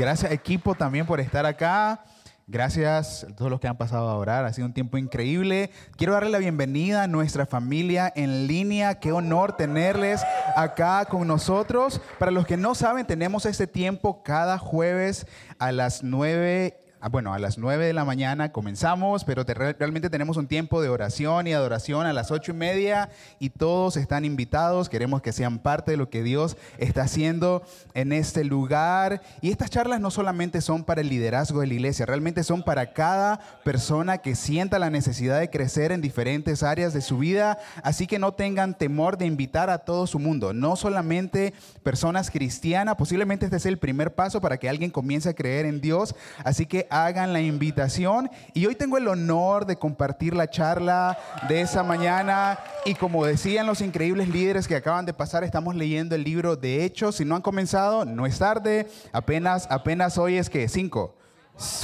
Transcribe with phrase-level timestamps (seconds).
[0.00, 2.02] Gracias equipo también por estar acá.
[2.46, 4.46] Gracias a todos los que han pasado a orar.
[4.46, 5.70] Ha sido un tiempo increíble.
[5.98, 8.98] Quiero darle la bienvenida a nuestra familia en línea.
[8.98, 10.22] Qué honor tenerles
[10.56, 12.00] acá con nosotros.
[12.18, 15.26] Para los que no saben, tenemos este tiempo cada jueves
[15.58, 20.36] a las 9 Ah, bueno, a las 9 de la mañana comenzamos, pero realmente tenemos
[20.36, 23.08] un tiempo de oración y adoración a las ocho y media
[23.38, 24.90] y todos están invitados.
[24.90, 27.62] Queremos que sean parte de lo que Dios está haciendo
[27.94, 29.22] en este lugar.
[29.40, 32.92] Y estas charlas no solamente son para el liderazgo de la iglesia, realmente son para
[32.92, 37.58] cada persona que sienta la necesidad de crecer en diferentes áreas de su vida.
[37.82, 42.96] Así que no tengan temor de invitar a todo su mundo, no solamente personas cristianas.
[42.96, 46.14] Posiblemente este es el primer paso para que alguien comience a creer en Dios.
[46.44, 48.30] Así que hagan la invitación.
[48.52, 51.18] Y hoy tengo el honor de compartir la charla
[51.48, 52.58] de esa mañana.
[52.84, 56.84] Y como decían los increíbles líderes que acaban de pasar, estamos leyendo el libro de
[56.84, 57.16] Hechos.
[57.16, 58.88] Si no han comenzado, no es tarde.
[59.12, 61.14] Apenas, apenas hoy es que cinco,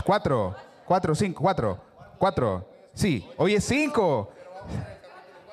[0.05, 1.81] cuatro, cuatro, cinco, cuatro,
[2.19, 2.69] cuatro.
[2.93, 4.31] Sí, hoy es cinco.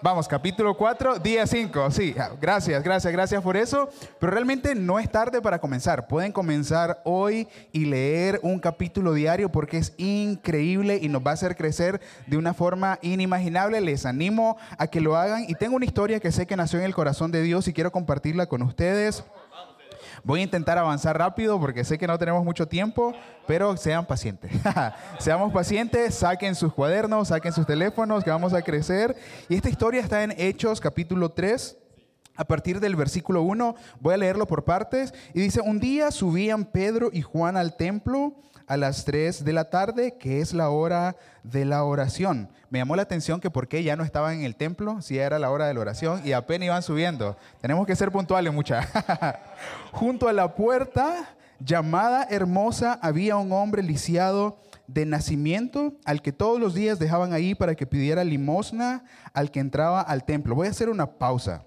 [0.03, 1.89] Vamos, capítulo 4, día 5.
[1.91, 3.87] Sí, gracias, gracias, gracias por eso.
[4.19, 6.09] Pero realmente no es tarde para comenzar.
[6.09, 11.35] Pueden comenzar hoy y leer un capítulo diario porque es increíble y nos va a
[11.35, 13.79] hacer crecer de una forma inimaginable.
[13.79, 15.45] Les animo a que lo hagan.
[15.47, 17.93] Y tengo una historia que sé que nació en el corazón de Dios y quiero
[17.93, 19.23] compartirla con ustedes.
[20.23, 23.13] Voy a intentar avanzar rápido porque sé que no tenemos mucho tiempo,
[23.47, 24.51] pero sean pacientes.
[25.19, 29.15] Seamos pacientes, saquen sus cuadernos, saquen sus teléfonos, que vamos a crecer.
[29.49, 31.77] Y esta historia está en Hechos capítulo 3.
[32.35, 35.13] A partir del versículo 1, voy a leerlo por partes.
[35.33, 38.35] Y dice, un día subían Pedro y Juan al templo
[38.67, 42.49] a las 3 de la tarde, que es la hora de la oración.
[42.69, 45.37] Me llamó la atención que por qué ya no estaban en el templo, si era
[45.37, 47.37] la hora de la oración, y apenas iban subiendo.
[47.61, 48.81] Tenemos que ser puntuales, mucha.
[49.91, 56.59] Junto a la puerta llamada hermosa había un hombre lisiado de nacimiento al que todos
[56.59, 60.55] los días dejaban ahí para que pidiera limosna al que entraba al templo.
[60.55, 61.63] Voy a hacer una pausa.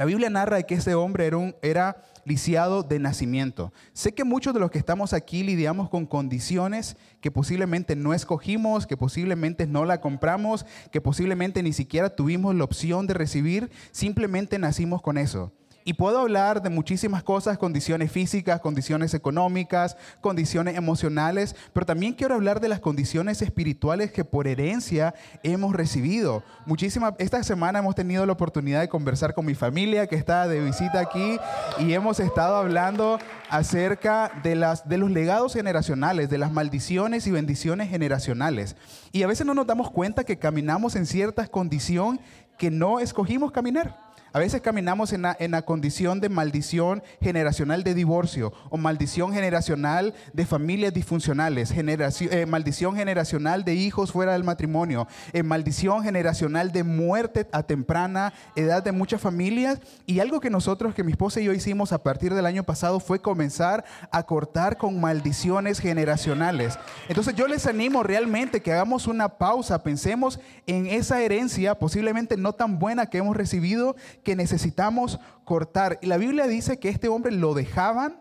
[0.00, 3.70] La Biblia narra que ese hombre era, un, era lisiado de nacimiento.
[3.92, 8.86] Sé que muchos de los que estamos aquí lidiamos con condiciones que posiblemente no escogimos,
[8.86, 14.58] que posiblemente no la compramos, que posiblemente ni siquiera tuvimos la opción de recibir, simplemente
[14.58, 15.52] nacimos con eso.
[15.84, 22.34] Y puedo hablar de muchísimas cosas, condiciones físicas, condiciones económicas, condiciones emocionales, pero también quiero
[22.34, 26.42] hablar de las condiciones espirituales que por herencia hemos recibido.
[26.66, 30.60] Muchísimas, esta semana hemos tenido la oportunidad de conversar con mi familia que está de
[30.60, 31.38] visita aquí
[31.78, 33.18] y hemos estado hablando
[33.48, 38.76] acerca de, las, de los legados generacionales, de las maldiciones y bendiciones generacionales.
[39.12, 42.20] Y a veces no nos damos cuenta que caminamos en ciertas condiciones
[42.58, 44.09] que no escogimos caminar.
[44.32, 50.46] A veces caminamos en la, condición de maldición generacional de divorcio o maldición generacional de
[50.46, 57.48] familias disfuncionales, eh, maldición generacional de hijos fuera del matrimonio, eh, maldición generacional de muerte
[57.50, 59.80] a temprana edad de muchas familias.
[60.06, 63.00] Y algo que nosotros, que mi esposa y yo hicimos a partir del año pasado
[63.00, 66.78] fue comenzar a cortar con maldiciones generacionales.
[67.08, 72.52] Entonces yo les animo realmente que hagamos una pausa, pensemos en esa herencia posiblemente no
[72.52, 75.98] tan buena que hemos recibido que necesitamos cortar.
[76.02, 78.20] Y la Biblia dice que este hombre lo dejaban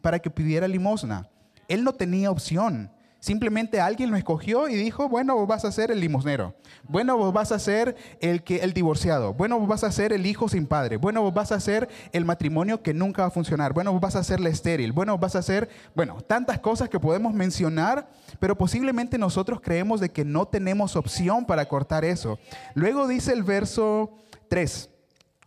[0.00, 1.28] para que pidiera limosna.
[1.68, 2.90] Él no tenía opción.
[3.22, 6.56] Simplemente alguien lo escogió y dijo, bueno, vos vas a ser el limosnero.
[6.88, 9.32] Bueno, vos vas a ser el, que, el divorciado.
[9.32, 10.96] Bueno, vos vas a ser el hijo sin padre.
[10.96, 13.74] Bueno, vos vas a ser el matrimonio que nunca va a funcionar.
[13.74, 14.90] Bueno, vos vas a ser la estéril.
[14.90, 18.08] Bueno, vas a ser, bueno, tantas cosas que podemos mencionar,
[18.40, 22.40] pero posiblemente nosotros creemos de que no tenemos opción para cortar eso.
[22.74, 24.10] Luego dice el verso
[24.48, 24.90] 3.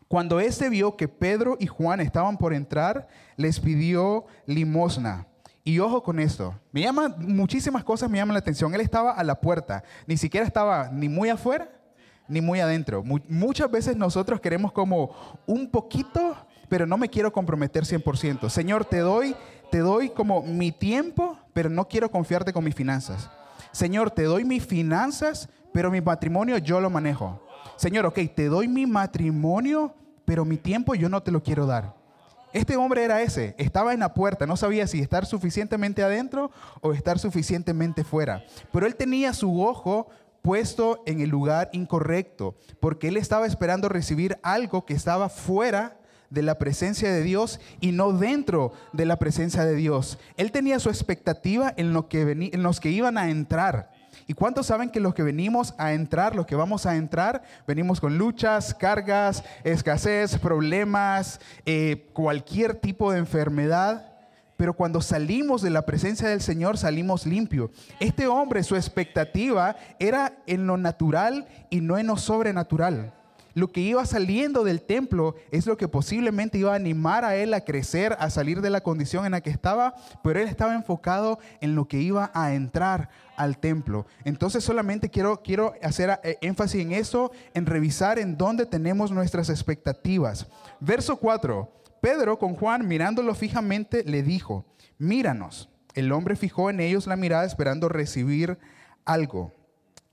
[0.07, 3.07] Cuando éste vio que Pedro y Juan estaban por entrar,
[3.37, 5.27] les pidió limosna.
[5.63, 8.73] Y ojo con esto, me llama muchísimas cosas me llaman la atención.
[8.75, 11.69] Él estaba a la puerta, ni siquiera estaba ni muy afuera
[12.27, 13.03] ni muy adentro.
[13.03, 15.11] muchas veces nosotros queremos como
[15.45, 16.35] un poquito,
[16.67, 18.49] pero no me quiero comprometer 100%.
[18.49, 19.35] Señor, te doy
[19.69, 23.29] te doy como mi tiempo, pero no quiero confiarte con mis finanzas.
[23.71, 27.44] Señor, te doy mis finanzas, pero mi matrimonio yo lo manejo.
[27.77, 29.93] Señor, ok, te doy mi matrimonio,
[30.23, 31.93] pero mi tiempo yo no te lo quiero dar.
[32.53, 36.93] Este hombre era ese, estaba en la puerta, no sabía si estar suficientemente adentro o
[36.93, 38.45] estar suficientemente fuera.
[38.71, 40.07] Pero él tenía su ojo
[40.41, 45.97] puesto en el lugar incorrecto, porque él estaba esperando recibir algo que estaba fuera
[46.29, 50.17] de la presencia de Dios y no dentro de la presencia de Dios.
[50.37, 52.21] Él tenía su expectativa en, lo que
[52.53, 53.91] en los que iban a entrar.
[54.27, 57.99] ¿Y cuántos saben que los que venimos a entrar, los que vamos a entrar, venimos
[57.99, 64.11] con luchas, cargas, escasez, problemas, eh, cualquier tipo de enfermedad?
[64.57, 67.71] pero cuando salimos de la presencia del Señor salimos limpios.
[67.99, 73.13] Este hombre, su expectativa era en lo natural y no en lo sobrenatural.
[73.55, 77.53] Lo que iba saliendo del templo es lo que posiblemente iba a animar a él
[77.53, 81.39] a crecer, a salir de la condición en la que estaba, pero él estaba enfocado
[81.61, 84.07] en lo que iba a entrar al templo.
[84.25, 89.49] Entonces solamente quiero, quiero hacer eh, énfasis en eso, en revisar en dónde tenemos nuestras
[89.49, 90.47] expectativas.
[90.81, 91.71] Verso 4.
[92.01, 94.65] Pedro con Juan mirándolo fijamente le dijo,
[94.97, 95.69] míranos.
[95.93, 98.59] El hombre fijó en ellos la mirada esperando recibir
[99.05, 99.53] algo.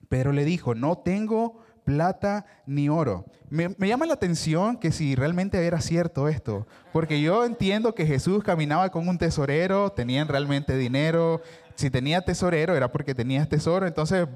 [0.09, 3.25] Pero le dijo, no tengo plata ni oro.
[3.51, 8.43] Me, llama la atención que si realmente era cierto esto, porque yo entiendo que Jesús
[8.43, 11.43] caminaba con un tesorero, tenían realmente dinero,
[11.75, 14.27] si tenía tesorero era porque tenía tesoro, entonces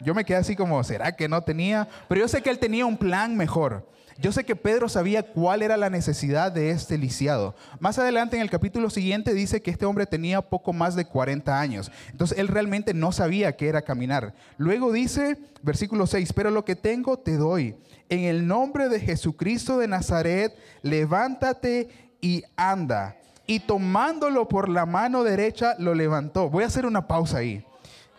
[0.00, 1.88] yo me quedé así como, ¿será que no tenía?
[2.08, 3.88] Pero yo sé que él tenía un plan mejor.
[4.20, 7.54] Yo sé que Pedro sabía cuál era la necesidad de este lisiado.
[7.78, 11.58] Más adelante en el capítulo siguiente dice que este hombre tenía poco más de 40
[11.58, 11.90] años.
[12.10, 14.34] Entonces él realmente no sabía qué era caminar.
[14.58, 17.76] Luego dice, versículo 6, pero lo que tengo te doy.
[18.10, 21.88] En el nombre de Jesucristo de Nazaret, levántate
[22.20, 23.16] y anda.
[23.46, 26.50] Y tomándolo por la mano derecha, lo levantó.
[26.50, 27.64] Voy a hacer una pausa ahí.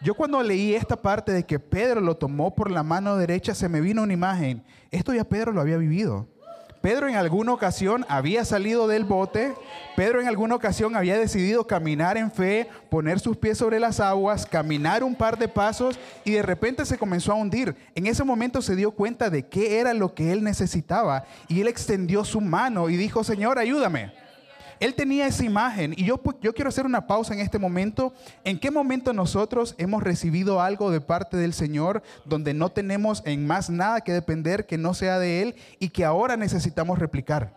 [0.04, 3.70] Yo cuando leí esta parte de que Pedro lo tomó por la mano derecha, se
[3.70, 4.64] me vino una imagen.
[4.90, 6.28] Esto ya Pedro lo había vivido.
[6.82, 9.54] Pedro en alguna ocasión había salido del bote,
[9.96, 14.48] Pedro en alguna ocasión había decidido caminar en fe, poner sus pies sobre las aguas,
[14.48, 17.76] caminar un par de pasos y de repente se comenzó a hundir.
[17.94, 21.68] En ese momento se dio cuenta de qué era lo que él necesitaba y él
[21.68, 24.12] extendió su mano y dijo, Señor, ayúdame.
[24.82, 28.16] Él tenía esa imagen y yo, yo quiero hacer una pausa en este momento.
[28.44, 33.46] ¿En qué momento nosotros hemos recibido algo de parte del Señor donde no tenemos en
[33.46, 37.54] más nada que depender que no sea de Él y que ahora necesitamos replicar?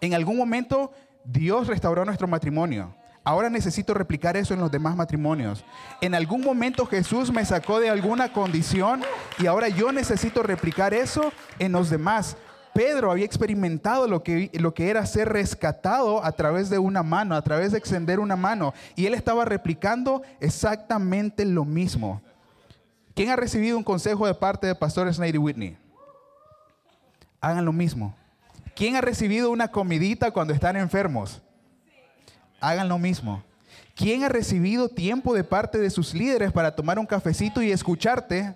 [0.00, 0.92] En algún momento
[1.24, 2.94] Dios restauró nuestro matrimonio.
[3.22, 5.62] Ahora necesito replicar eso en los demás matrimonios.
[6.00, 9.02] En algún momento Jesús me sacó de alguna condición
[9.38, 12.38] y ahora yo necesito replicar eso en los demás.
[12.78, 17.34] Pedro había experimentado lo que, lo que era ser rescatado a través de una mano,
[17.34, 18.72] a través de extender una mano.
[18.94, 22.22] Y él estaba replicando exactamente lo mismo.
[23.16, 25.76] ¿Quién ha recibido un consejo de parte de Pastor Snady Whitney?
[27.40, 28.14] Hagan lo mismo.
[28.76, 31.42] ¿Quién ha recibido una comidita cuando están enfermos?
[32.60, 33.42] Hagan lo mismo.
[33.96, 38.54] ¿Quién ha recibido tiempo de parte de sus líderes para tomar un cafecito y escucharte?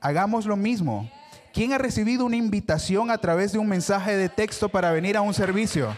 [0.00, 1.10] Hagamos lo mismo.
[1.56, 5.22] ¿Quién ha recibido una invitación a través de un mensaje de texto para venir a
[5.22, 5.96] un servicio?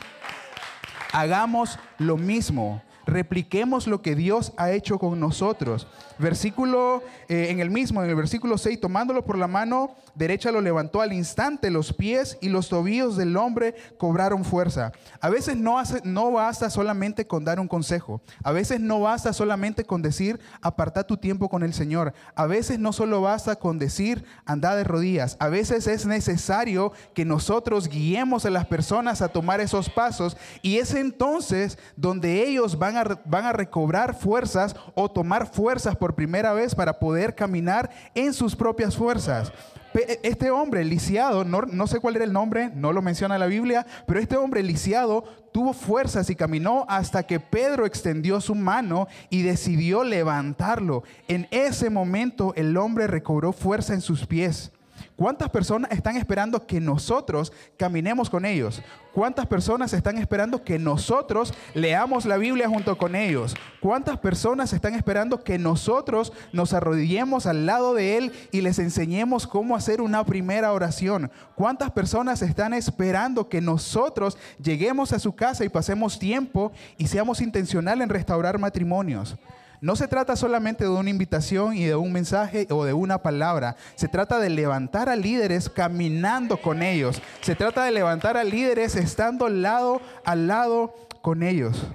[1.13, 2.81] Hagamos lo mismo.
[3.09, 5.87] Repliquemos lo que Dios ha hecho con nosotros.
[6.19, 10.61] Versículo, eh, en el mismo, en el versículo 6, tomándolo por la mano derecha lo
[10.61, 14.93] levantó al instante, los pies y los tobillos del hombre cobraron fuerza.
[15.21, 19.33] A veces no, hace, no basta solamente con dar un consejo, a veces no basta
[19.33, 23.79] solamente con decir, aparta tu tiempo con el Señor, a veces no solo basta con
[23.79, 29.29] decir, anda de rodillas, a veces es necesario que nosotros guiemos a las personas a
[29.29, 35.47] tomar esos pasos y es entonces donde ellos van van a recobrar fuerzas o tomar
[35.47, 39.53] fuerzas por primera vez para poder caminar en sus propias fuerzas.
[40.23, 43.87] Este hombre lisiado, no, no, sé cuál era el nombre, no lo menciona la Biblia,
[44.07, 49.43] pero este hombre lisiado tuvo fuerzas y caminó hasta que Pedro extendió su mano y
[49.43, 51.03] decidió levantarlo.
[51.27, 54.73] En ese momento el hombre recobró fuerza en sus pies.
[55.19, 58.81] ¿Cuántas personas están esperando que nosotros caminemos con ellos?
[59.13, 63.57] ¿Cuántas personas están esperando que nosotros leamos la Biblia junto con ellos?
[63.81, 69.49] ¿Cuántas personas están esperando que nosotros nos arrodillemos al lado de Él y les enseñemos
[69.49, 71.33] cómo hacer una primera oración?
[71.57, 77.41] ¿Cuántas personas están esperando que nosotros lleguemos a su casa y pasemos tiempo y seamos
[77.41, 79.37] intencionales en restaurar matrimonios?
[79.81, 83.77] No se trata solamente de una invitación y de un mensaje o de una palabra.
[83.95, 87.23] Se trata de levantar a líderes caminando con ellos.
[87.41, 91.87] Se trata de levantar a líderes estando lado a lado con ellos.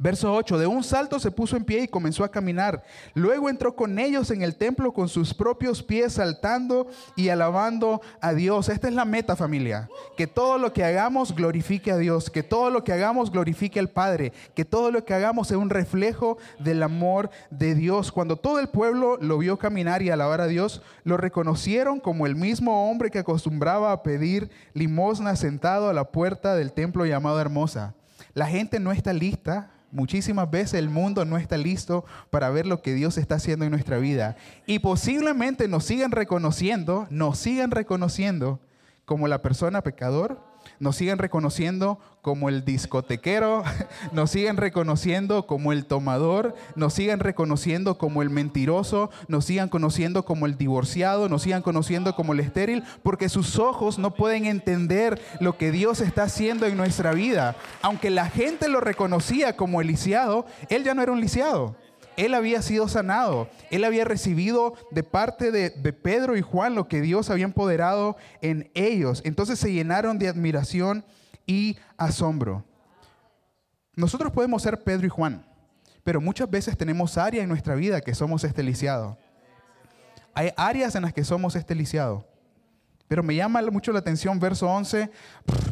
[0.00, 2.84] Verso 8, de un salto se puso en pie y comenzó a caminar.
[3.14, 6.86] Luego entró con ellos en el templo con sus propios pies saltando
[7.16, 8.68] y alabando a Dios.
[8.68, 9.88] Esta es la meta familia.
[10.16, 12.30] Que todo lo que hagamos glorifique a Dios.
[12.30, 14.32] Que todo lo que hagamos glorifique al Padre.
[14.54, 18.12] Que todo lo que hagamos sea un reflejo del amor de Dios.
[18.12, 22.36] Cuando todo el pueblo lo vio caminar y alabar a Dios, lo reconocieron como el
[22.36, 27.94] mismo hombre que acostumbraba a pedir limosna sentado a la puerta del templo llamado Hermosa.
[28.34, 32.82] La gente no está lista Muchísimas veces el mundo no está listo para ver lo
[32.82, 34.36] que Dios está haciendo en nuestra vida.
[34.66, 38.60] Y posiblemente nos sigan reconociendo, nos sigan reconociendo
[39.04, 40.47] como la persona pecador
[40.78, 43.62] nos siguen reconociendo como el discotequero,
[44.12, 50.24] nos siguen reconociendo como el tomador, nos siguen reconociendo como el mentiroso, nos sigan conociendo
[50.24, 55.20] como el divorciado, nos sigan conociendo como el estéril, porque sus ojos no pueden entender
[55.40, 57.56] lo que Dios está haciendo en nuestra vida.
[57.82, 61.76] Aunque la gente lo reconocía como el lisiado, él ya no era un lisiado
[62.18, 67.00] él había sido sanado, él había recibido de parte de, Pedro y Juan lo que
[67.00, 69.22] Dios había empoderado en ellos.
[69.24, 71.04] Entonces se llenaron de admiración
[71.46, 72.64] y asombro.
[73.94, 75.46] Nosotros podemos ser Pedro y Juan,
[76.02, 78.64] pero muchas veces tenemos áreas en nuestra vida que somos este
[80.34, 81.76] Hay áreas en las que somos este
[83.08, 85.10] Pero me llama mucho la atención verso 11,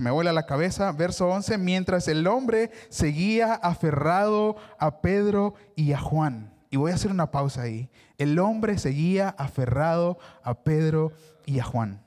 [0.01, 5.99] me vuela la cabeza, verso 11, mientras el hombre seguía aferrado a Pedro y a
[5.99, 6.53] Juan.
[6.71, 7.91] Y voy a hacer una pausa ahí.
[8.17, 11.13] El hombre seguía aferrado a Pedro
[11.45, 12.03] y a Juan.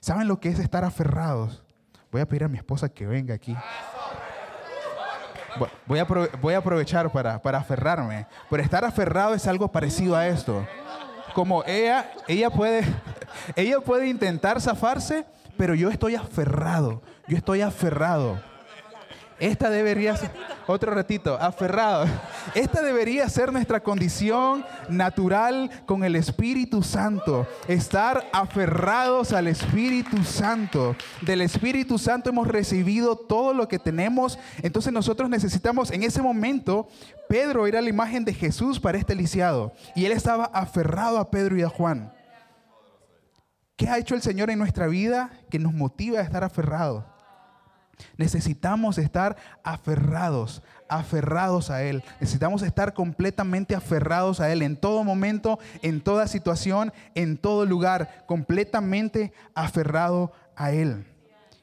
[0.00, 1.64] ¿Saben lo que es estar aferrados?
[2.10, 3.56] Voy a pedir a mi esposa que venga aquí.
[5.86, 8.26] Voy a, voy a aprovechar para, para aferrarme.
[8.50, 10.66] Pero estar aferrado es algo parecido a esto.
[11.34, 12.84] Como ella, ella puede,
[13.56, 15.24] ella puede intentar zafarse,
[15.56, 17.02] pero yo estoy aferrado.
[17.28, 18.40] Yo estoy aferrado.
[19.42, 20.30] Esta debería ser,
[20.68, 22.06] otro ratito, aferrado.
[22.54, 27.48] Esta debería ser nuestra condición natural con el Espíritu Santo.
[27.66, 30.94] Estar aferrados al Espíritu Santo.
[31.22, 34.38] Del Espíritu Santo hemos recibido todo lo que tenemos.
[34.62, 36.86] Entonces nosotros necesitamos, en ese momento,
[37.28, 39.72] Pedro era la imagen de Jesús para este lisiado.
[39.96, 42.12] Y él estaba aferrado a Pedro y a Juan.
[43.82, 47.02] ¿Qué ha hecho el Señor en nuestra vida que nos motiva a estar aferrados?
[48.16, 52.04] Necesitamos estar aferrados, aferrados a Él.
[52.20, 58.24] Necesitamos estar completamente aferrados a Él en todo momento, en toda situación, en todo lugar,
[58.28, 61.04] completamente aferrado a Él.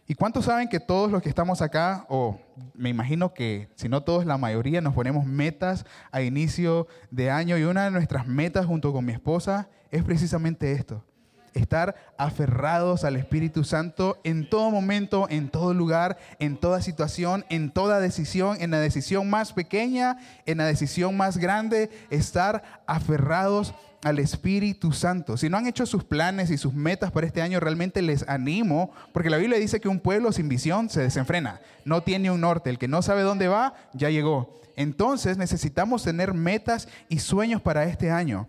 [0.05, 2.37] ¿Y cuántos saben que todos los que estamos acá, o
[2.73, 7.57] me imagino que si no todos, la mayoría, nos ponemos metas a inicio de año
[7.57, 11.05] y una de nuestras metas junto con mi esposa es precisamente esto,
[11.53, 17.71] estar aferrados al Espíritu Santo en todo momento, en todo lugar, en toda situación, en
[17.71, 24.19] toda decisión, en la decisión más pequeña, en la decisión más grande, estar aferrados al
[24.19, 25.37] Espíritu Santo.
[25.37, 28.91] Si no han hecho sus planes y sus metas para este año, realmente les animo,
[29.13, 32.69] porque la Biblia dice que un pueblo sin visión se desenfrena, no tiene un norte,
[32.69, 34.59] el que no sabe dónde va, ya llegó.
[34.75, 38.47] Entonces necesitamos tener metas y sueños para este año.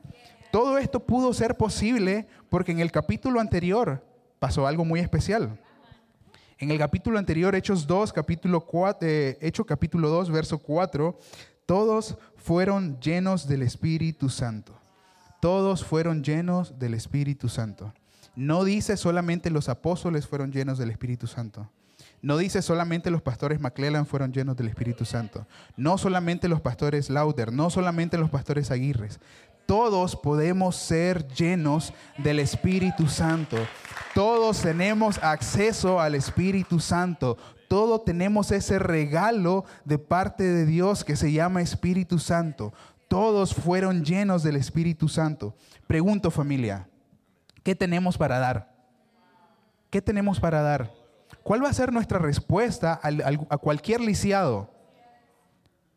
[0.50, 4.04] Todo esto pudo ser posible porque en el capítulo anterior
[4.38, 5.58] pasó algo muy especial.
[6.58, 11.16] En el capítulo anterior, Hechos 2, capítulo 4, eh, capítulo 2, verso 4,
[11.64, 14.74] todos fueron llenos del Espíritu Santo.
[15.40, 17.94] Todos fueron llenos del Espíritu Santo.
[18.34, 21.70] No dice solamente los apóstoles fueron llenos del Espíritu Santo.
[22.22, 25.46] No dice solamente los pastores McClellan fueron llenos del Espíritu Santo.
[25.76, 27.52] No solamente los pastores Lauder.
[27.52, 29.20] No solamente los pastores Aguirres
[29.70, 33.56] todos podemos ser llenos del Espíritu Santo.
[34.16, 37.38] Todos tenemos acceso al Espíritu Santo.
[37.68, 42.72] Todos tenemos ese regalo de parte de Dios que se llama Espíritu Santo.
[43.06, 45.54] Todos fueron llenos del Espíritu Santo.
[45.86, 46.88] Pregunto familia,
[47.62, 48.74] ¿qué tenemos para dar?
[49.88, 50.92] ¿Qué tenemos para dar?
[51.44, 54.79] ¿Cuál va a ser nuestra respuesta a cualquier lisiado?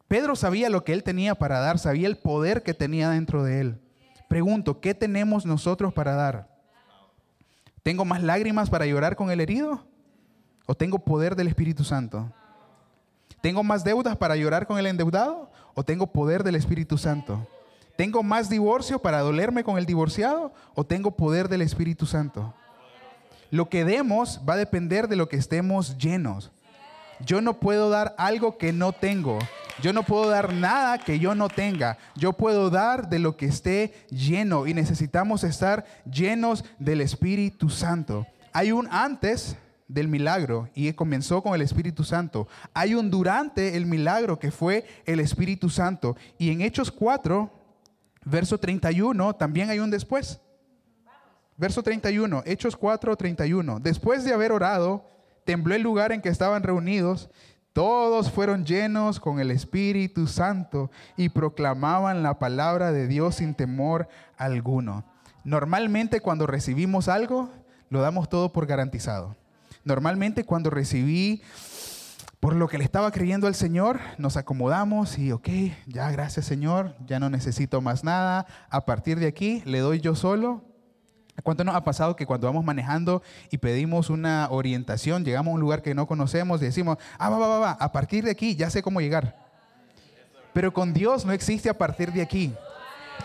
[0.07, 3.61] Pedro sabía lo que él tenía para dar, sabía el poder que tenía dentro de
[3.61, 3.81] él.
[4.27, 6.47] Pregunto, ¿qué tenemos nosotros para dar?
[7.83, 9.85] ¿Tengo más lágrimas para llorar con el herido?
[10.65, 12.31] ¿O tengo poder del Espíritu Santo?
[13.41, 15.51] ¿Tengo más deudas para llorar con el endeudado?
[15.73, 17.45] ¿O tengo poder del Espíritu Santo?
[17.97, 20.53] ¿Tengo más divorcio para dolerme con el divorciado?
[20.75, 22.53] ¿O tengo poder del Espíritu Santo?
[23.51, 26.51] Lo que demos va a depender de lo que estemos llenos.
[27.19, 29.37] Yo no puedo dar algo que no tengo.
[29.81, 31.97] Yo no puedo dar nada que yo no tenga.
[32.15, 38.27] Yo puedo dar de lo que esté lleno y necesitamos estar llenos del Espíritu Santo.
[38.51, 42.47] Hay un antes del milagro y comenzó con el Espíritu Santo.
[42.73, 46.15] Hay un durante el milagro que fue el Espíritu Santo.
[46.37, 47.51] Y en Hechos 4,
[48.25, 50.39] verso 31, también hay un después.
[51.57, 53.79] Verso 31, Hechos 4, 31.
[53.79, 55.05] Después de haber orado,
[55.45, 57.29] tembló el lugar en que estaban reunidos
[57.73, 64.07] todos fueron llenos con el Espíritu Santo y proclamaban la palabra de Dios sin temor
[64.37, 65.03] alguno.
[65.43, 67.49] Normalmente cuando recibimos algo,
[67.89, 69.35] lo damos todo por garantizado.
[69.83, 71.41] Normalmente cuando recibí
[72.39, 75.49] por lo que le estaba creyendo al Señor, nos acomodamos y, ok,
[75.87, 78.45] ya gracias Señor, ya no necesito más nada.
[78.69, 80.72] A partir de aquí le doy yo solo
[81.41, 85.61] ¿Cuánto nos ha pasado que cuando vamos manejando y pedimos una orientación, llegamos a un
[85.61, 88.55] lugar que no conocemos y decimos, ah, va, va, va, va, a partir de aquí
[88.55, 89.35] ya sé cómo llegar?
[90.53, 92.53] Pero con Dios no existe a partir de aquí.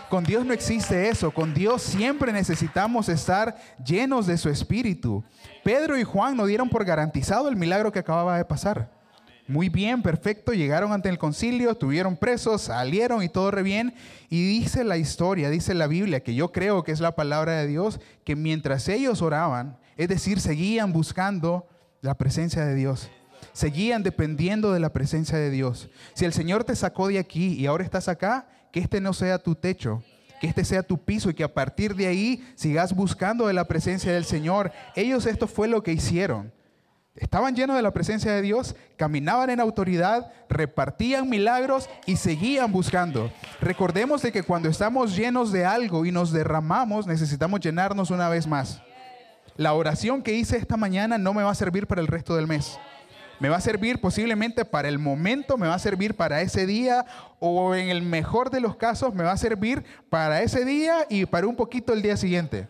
[0.09, 1.31] Con Dios no existe eso.
[1.31, 5.23] Con Dios siempre necesitamos estar llenos de su espíritu.
[5.63, 8.89] Pedro y Juan no dieron por garantizado el milagro que acababa de pasar.
[9.49, 13.95] Muy bien, perfecto, llegaron ante el concilio, estuvieron presos, salieron y todo re bien.
[14.29, 17.65] Y dice la historia, dice la Biblia, que yo creo que es la palabra de
[17.65, 21.67] Dios, que mientras ellos oraban, es decir, seguían buscando
[22.01, 23.09] la presencia de Dios,
[23.51, 25.89] seguían dependiendo de la presencia de Dios.
[26.13, 29.39] Si el Señor te sacó de aquí y ahora estás acá, que este no sea
[29.39, 30.03] tu techo,
[30.39, 33.67] que este sea tu piso y que a partir de ahí sigas buscando de la
[33.67, 34.71] presencia del Señor.
[34.95, 36.53] Ellos esto fue lo que hicieron.
[37.15, 43.31] Estaban llenos de la presencia de Dios, caminaban en autoridad, repartían milagros y seguían buscando.
[43.59, 48.47] Recordemos de que cuando estamos llenos de algo y nos derramamos, necesitamos llenarnos una vez
[48.47, 48.81] más.
[49.57, 52.47] La oración que hice esta mañana no me va a servir para el resto del
[52.47, 52.79] mes.
[53.39, 57.05] Me va a servir posiblemente para el momento, me va a servir para ese día
[57.39, 61.25] o en el mejor de los casos me va a servir para ese día y
[61.25, 62.67] para un poquito el día siguiente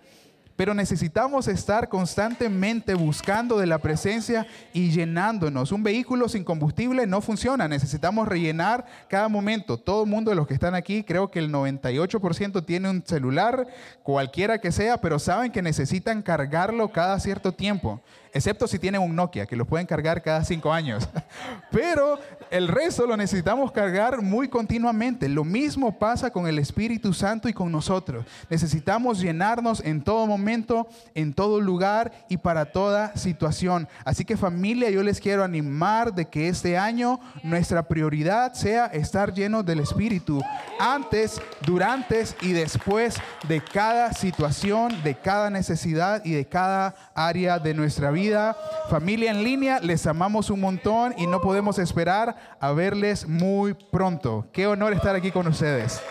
[0.59, 5.71] pero necesitamos estar constantemente buscando de la presencia y llenándonos.
[5.71, 9.77] Un vehículo sin combustible no funciona, necesitamos rellenar cada momento.
[9.77, 13.67] Todo el mundo de los que están aquí, creo que el 98% tiene un celular,
[14.03, 18.01] cualquiera que sea, pero saben que necesitan cargarlo cada cierto tiempo,
[18.33, 21.07] excepto si tienen un Nokia, que lo pueden cargar cada cinco años.
[21.71, 22.19] Pero
[22.51, 25.29] el resto lo necesitamos cargar muy continuamente.
[25.29, 28.25] Lo mismo pasa con el Espíritu Santo y con nosotros.
[28.49, 33.87] Necesitamos llenarnos en todo momento, en todo lugar y para toda situación.
[34.03, 39.33] Así que familia, yo les quiero animar de que este año nuestra prioridad sea estar
[39.33, 40.41] llenos del Espíritu
[40.79, 42.09] antes, durante
[42.41, 43.15] y después
[43.47, 48.55] de cada situación, de cada necesidad y de cada área de nuestra vida.
[48.89, 54.47] Familia en línea, les amamos un montón y no podemos esperar a verles muy pronto.
[54.51, 56.01] Qué honor estar aquí con ustedes.